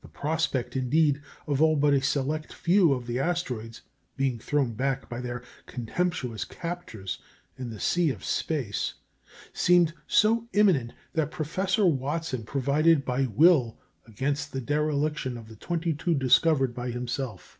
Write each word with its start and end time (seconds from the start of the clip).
The 0.00 0.08
prospect, 0.08 0.74
indeed, 0.74 1.20
of 1.46 1.60
all 1.60 1.76
but 1.76 1.92
a 1.92 2.00
select 2.00 2.50
few 2.50 2.94
of 2.94 3.06
the 3.06 3.18
asteroids 3.18 3.82
being 4.16 4.38
thrown 4.38 4.72
back 4.72 5.06
by 5.10 5.20
their 5.20 5.42
contemptuous 5.66 6.46
captors 6.46 7.18
into 7.58 7.74
the 7.74 7.78
sea 7.78 8.08
of 8.08 8.24
space 8.24 8.94
seemed 9.52 9.92
so 10.06 10.48
imminent 10.54 10.94
that 11.12 11.30
Professor 11.30 11.84
Watson 11.84 12.44
provided 12.44 13.04
by 13.04 13.26
will 13.26 13.78
against 14.06 14.52
the 14.54 14.62
dereliction 14.62 15.36
of 15.36 15.48
the 15.48 15.56
twenty 15.56 15.92
two 15.92 16.14
discovered 16.14 16.72
by 16.74 16.90
himself. 16.90 17.58